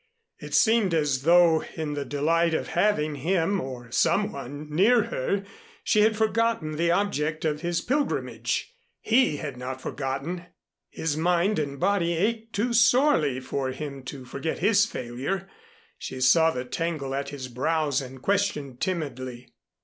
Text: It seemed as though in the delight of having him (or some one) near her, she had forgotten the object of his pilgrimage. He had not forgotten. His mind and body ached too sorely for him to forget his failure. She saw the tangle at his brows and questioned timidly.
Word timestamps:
It 0.39 0.55
seemed 0.55 0.95
as 0.95 1.21
though 1.21 1.61
in 1.75 1.93
the 1.93 2.05
delight 2.05 2.55
of 2.55 2.69
having 2.69 3.17
him 3.17 3.61
(or 3.61 3.91
some 3.91 4.31
one) 4.31 4.67
near 4.71 5.03
her, 5.03 5.43
she 5.83 6.01
had 6.01 6.17
forgotten 6.17 6.71
the 6.75 6.89
object 6.89 7.45
of 7.45 7.61
his 7.61 7.81
pilgrimage. 7.81 8.73
He 8.99 9.37
had 9.37 9.57
not 9.57 9.79
forgotten. 9.79 10.47
His 10.89 11.15
mind 11.17 11.59
and 11.59 11.79
body 11.79 12.13
ached 12.17 12.51
too 12.51 12.73
sorely 12.73 13.39
for 13.39 13.69
him 13.69 14.01
to 14.05 14.25
forget 14.25 14.57
his 14.57 14.87
failure. 14.87 15.47
She 15.99 16.19
saw 16.19 16.49
the 16.49 16.65
tangle 16.65 17.13
at 17.13 17.29
his 17.29 17.47
brows 17.47 18.01
and 18.01 18.23
questioned 18.23 18.79
timidly. 18.81 19.53